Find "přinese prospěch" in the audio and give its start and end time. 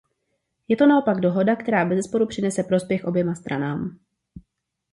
2.27-3.05